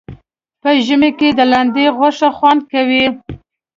[0.61, 3.05] په ژمي کې د لاندي غوښه خوند کوي